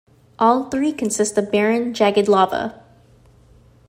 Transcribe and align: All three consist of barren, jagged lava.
All 0.39 0.67
three 0.71 0.93
consist 0.93 1.37
of 1.37 1.51
barren, 1.51 1.93
jagged 1.93 2.27
lava. 2.27 2.83